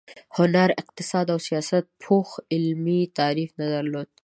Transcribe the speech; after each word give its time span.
هنر، 0.37 0.69
اقتصاد 0.81 1.27
او 1.33 1.39
سیاست 1.49 1.85
پوخ 2.03 2.27
علمي 2.55 3.01
تعریف 3.17 3.51
نه 3.59 3.65
درلود. 3.73 4.09